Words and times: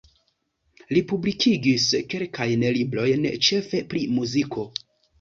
Li 0.97 1.03
publikigis 1.11 1.87
kelkajn 2.15 2.67
librojn 2.81 3.31
ĉefe 3.51 3.87
pri 3.93 4.07
muziko. 4.19 4.71